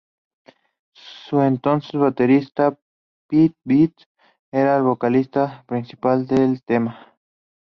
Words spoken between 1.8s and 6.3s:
baterista, Pete Best, era el vocalista principal